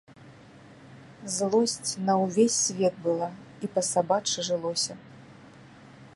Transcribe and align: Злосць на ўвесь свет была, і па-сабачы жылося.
Злосць 1.35 1.91
на 2.07 2.13
ўвесь 2.23 2.57
свет 2.65 2.95
была, 3.05 3.29
і 3.67 3.71
па-сабачы 3.77 4.37
жылося. 4.53 4.93